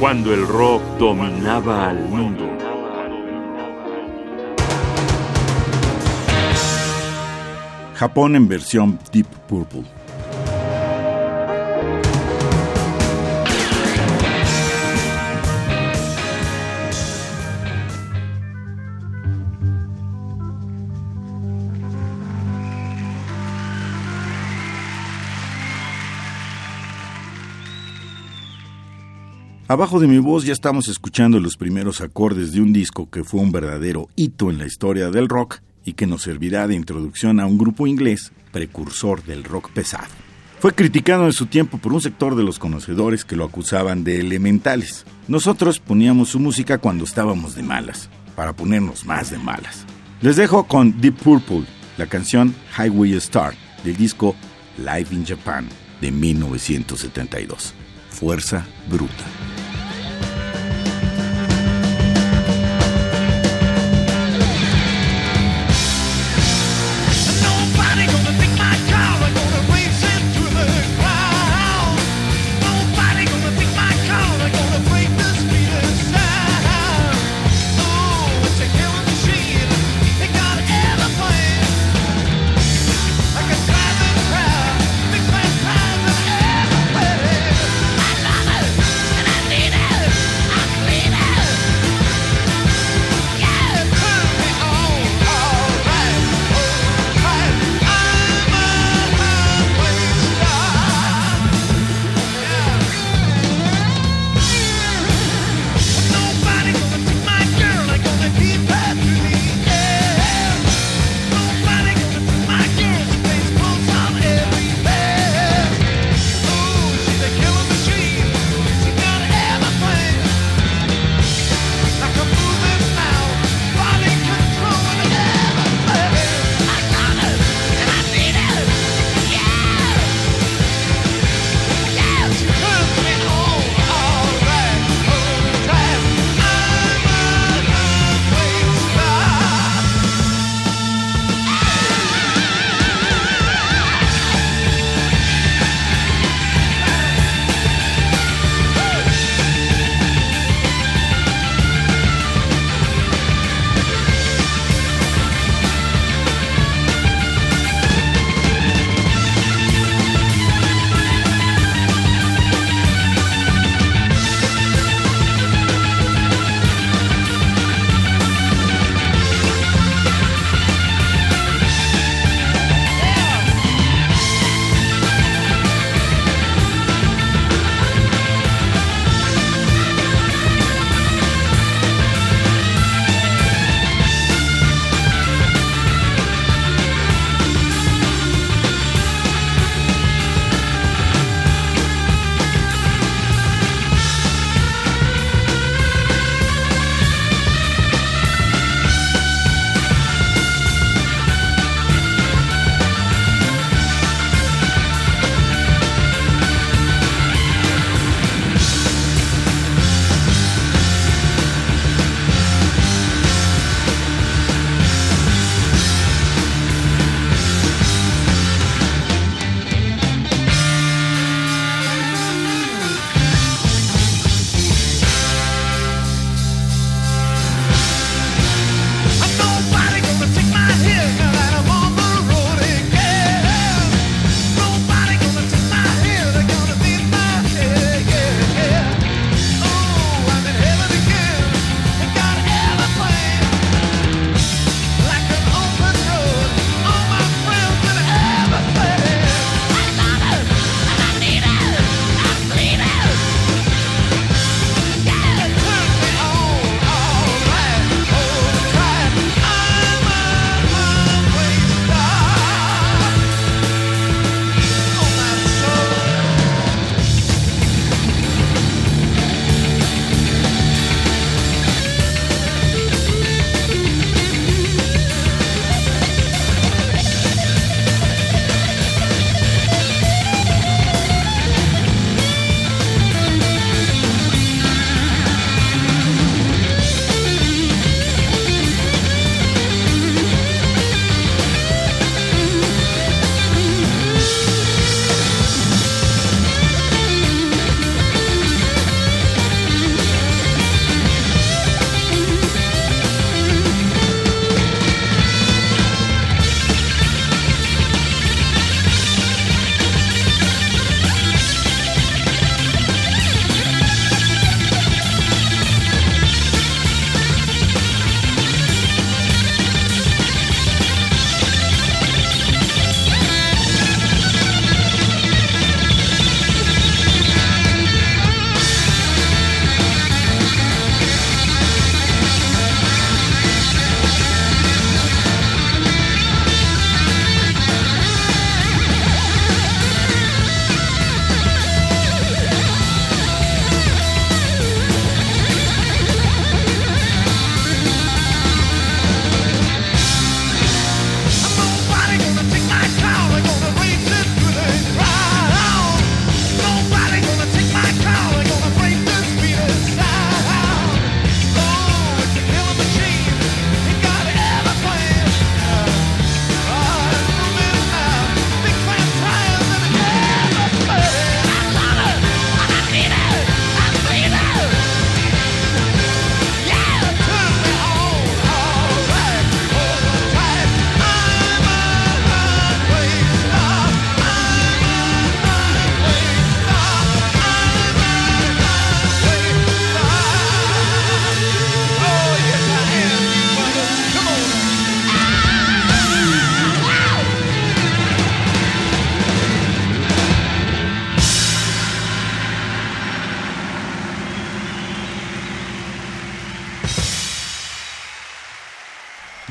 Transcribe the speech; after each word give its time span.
cuando 0.00 0.32
el 0.32 0.48
rock 0.48 0.82
dominaba 0.98 1.90
al 1.90 1.98
mundo. 2.08 2.48
Japón 7.96 8.34
en 8.34 8.48
versión 8.48 8.98
Deep 9.12 9.26
Purple. 9.46 9.99
Abajo 29.70 30.00
de 30.00 30.08
mi 30.08 30.18
voz 30.18 30.44
ya 30.44 30.52
estamos 30.52 30.88
escuchando 30.88 31.38
los 31.38 31.56
primeros 31.56 32.00
acordes 32.00 32.50
de 32.50 32.60
un 32.60 32.72
disco 32.72 33.08
que 33.08 33.22
fue 33.22 33.38
un 33.38 33.52
verdadero 33.52 34.08
hito 34.16 34.50
en 34.50 34.58
la 34.58 34.66
historia 34.66 35.12
del 35.12 35.28
rock 35.28 35.60
y 35.84 35.92
que 35.92 36.08
nos 36.08 36.22
servirá 36.22 36.66
de 36.66 36.74
introducción 36.74 37.38
a 37.38 37.46
un 37.46 37.56
grupo 37.56 37.86
inglés 37.86 38.32
precursor 38.50 39.22
del 39.22 39.44
rock 39.44 39.70
pesado. 39.70 40.08
Fue 40.58 40.74
criticado 40.74 41.26
en 41.26 41.32
su 41.32 41.46
tiempo 41.46 41.78
por 41.78 41.92
un 41.92 42.00
sector 42.00 42.34
de 42.34 42.42
los 42.42 42.58
conocedores 42.58 43.24
que 43.24 43.36
lo 43.36 43.44
acusaban 43.44 44.02
de 44.02 44.18
elementales. 44.18 45.06
Nosotros 45.28 45.78
poníamos 45.78 46.30
su 46.30 46.40
música 46.40 46.78
cuando 46.78 47.04
estábamos 47.04 47.54
de 47.54 47.62
malas, 47.62 48.10
para 48.34 48.52
ponernos 48.52 49.06
más 49.06 49.30
de 49.30 49.38
malas. 49.38 49.86
Les 50.20 50.34
dejo 50.34 50.64
con 50.66 51.00
Deep 51.00 51.14
Purple, 51.14 51.62
la 51.96 52.06
canción 52.06 52.56
Highway 52.76 53.12
Star 53.12 53.54
del 53.84 53.96
disco 53.96 54.34
Live 54.78 55.06
in 55.12 55.24
Japan 55.24 55.68
de 56.00 56.10
1972. 56.10 57.72
Fuerza 58.10 58.66
bruta. 58.90 59.59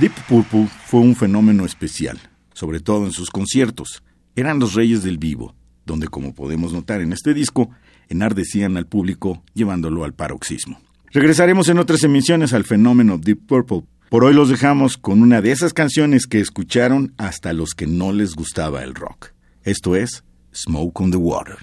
Deep 0.00 0.12
Purple 0.28 0.68
fue 0.86 1.00
un 1.00 1.16
fenómeno 1.16 1.64
especial, 1.64 2.20
sobre 2.52 2.78
todo 2.78 3.04
en 3.04 3.10
sus 3.10 3.30
conciertos. 3.30 4.04
Eran 4.36 4.60
los 4.60 4.74
reyes 4.74 5.02
del 5.02 5.18
vivo, 5.18 5.56
donde, 5.84 6.06
como 6.06 6.34
podemos 6.34 6.72
notar 6.72 7.00
en 7.00 7.12
este 7.12 7.34
disco, 7.34 7.70
enardecían 8.08 8.76
al 8.76 8.86
público 8.86 9.42
llevándolo 9.54 10.04
al 10.04 10.14
paroxismo. 10.14 10.80
Regresaremos 11.10 11.68
en 11.68 11.78
otras 11.78 12.04
emisiones 12.04 12.52
al 12.52 12.62
fenómeno 12.62 13.18
Deep 13.18 13.46
Purple. 13.46 13.82
Por 14.08 14.22
hoy 14.22 14.34
los 14.34 14.48
dejamos 14.48 14.98
con 14.98 15.20
una 15.20 15.40
de 15.40 15.50
esas 15.50 15.74
canciones 15.74 16.28
que 16.28 16.38
escucharon 16.38 17.12
hasta 17.16 17.52
los 17.52 17.74
que 17.74 17.88
no 17.88 18.12
les 18.12 18.36
gustaba 18.36 18.84
el 18.84 18.94
rock. 18.94 19.32
Esto 19.64 19.96
es 19.96 20.22
Smoke 20.54 21.00
on 21.00 21.10
the 21.10 21.16
Water. 21.16 21.56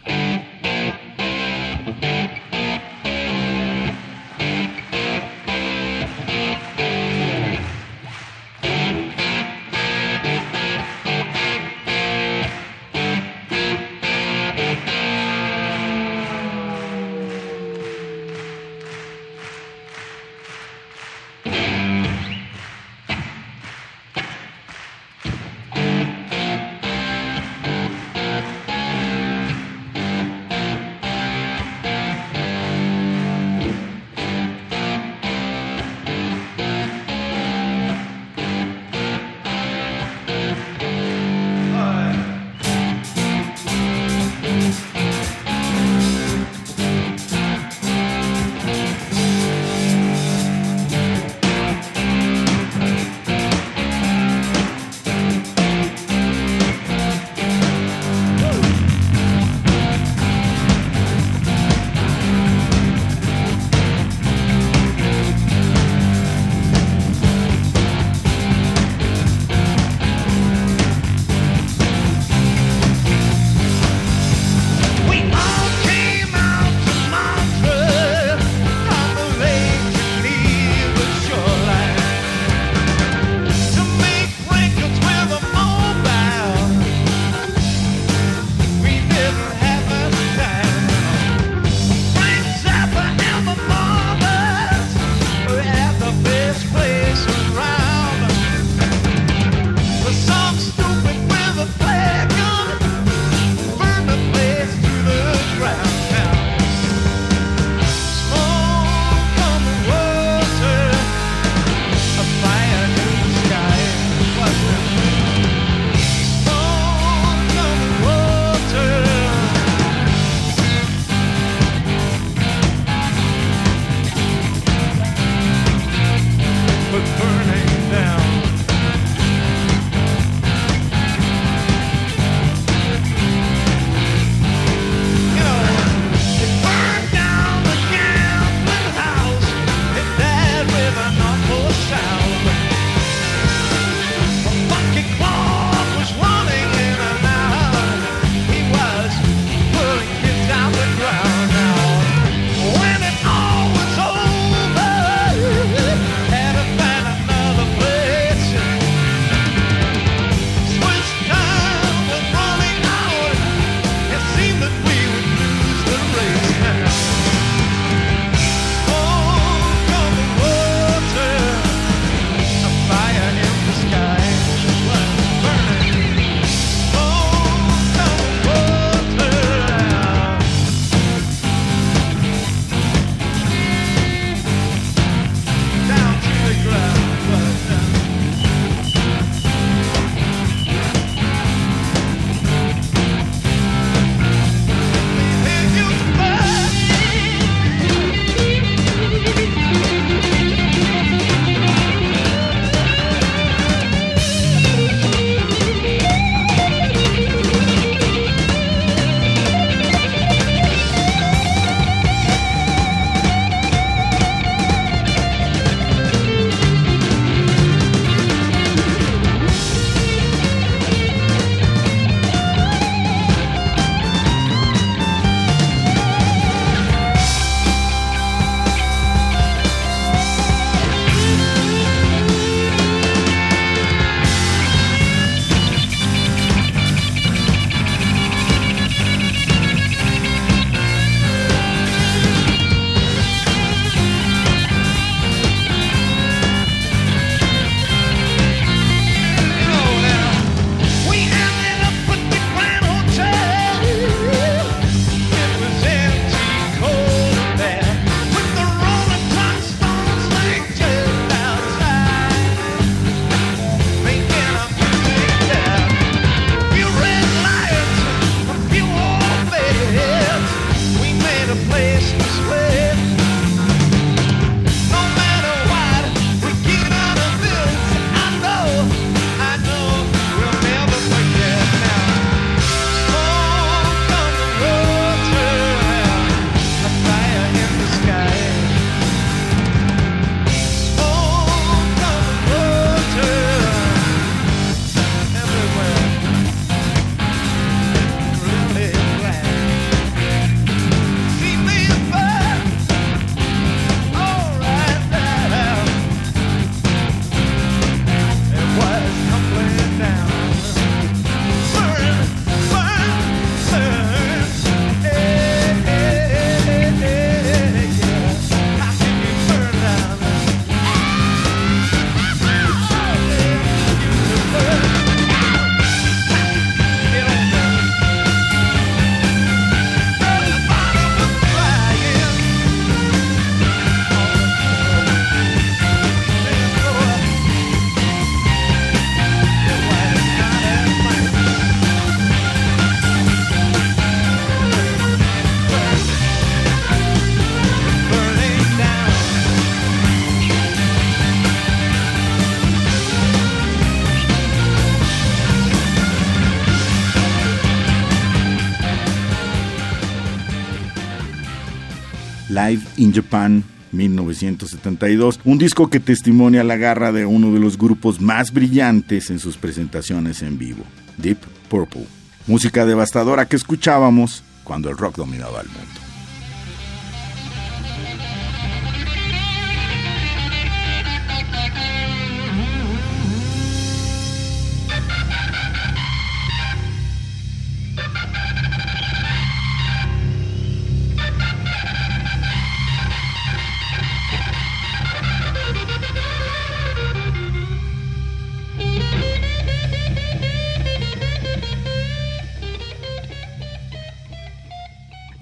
Live 362.56 362.84
in 362.96 363.12
Japan 363.12 363.66
1972, 363.92 365.42
un 365.44 365.58
disco 365.58 365.90
que 365.90 366.00
testimonia 366.00 366.64
la 366.64 366.78
garra 366.78 367.12
de 367.12 367.26
uno 367.26 367.52
de 367.52 367.60
los 367.60 367.78
grupos 367.78 368.22
más 368.22 368.54
brillantes 368.54 369.30
en 369.30 369.40
sus 369.40 369.58
presentaciones 369.58 370.42
en 370.42 370.58
vivo, 370.58 370.86
Deep 371.18 371.40
Purple. 371.68 372.08
Música 372.48 372.86
devastadora 372.86 373.50
que 373.50 373.58
escuchábamos 373.58 374.42
cuando 374.64 374.90
el 374.90 374.98
rock 374.98 375.18
dominaba 375.18 375.60
el 375.60 375.68
mundo. 375.68 376.05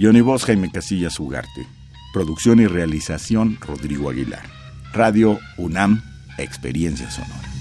Johnny 0.04 0.20
Voz, 0.20 0.44
Jaime 0.44 0.70
Casillas 0.70 1.18
Ugarte. 1.18 1.66
Producción 2.12 2.60
y 2.60 2.68
realización, 2.68 3.58
Rodrigo 3.62 4.10
Aguilar. 4.10 4.44
Radio 4.92 5.40
UNAM, 5.58 6.04
Experiencia 6.38 7.10
Sonora. 7.10 7.53